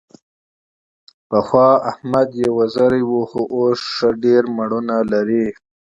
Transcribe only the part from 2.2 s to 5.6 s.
یکه و، خو اوس ښه ډېر مېړونه لري.